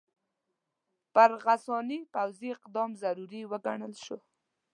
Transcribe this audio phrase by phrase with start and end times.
[1.13, 4.17] پر غساني پوځي اقدام ضروري وګڼل شو.